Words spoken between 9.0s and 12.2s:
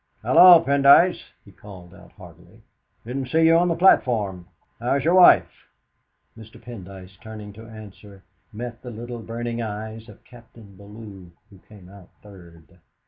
burning eyes of Captain Bellew, who came out